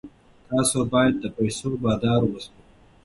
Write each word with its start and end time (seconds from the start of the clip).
تاسو 0.49 0.79
باید 0.91 1.13
د 1.19 1.25
پیسو 1.37 1.69
بادار 1.83 2.21
اوسئ. 2.27 2.51